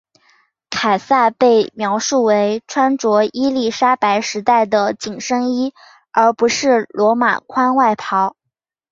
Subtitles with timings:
[0.71, 5.75] 凯撒被描述为穿着伊丽莎白时代的紧身衣
[6.11, 8.35] 而不是罗马宽外袍。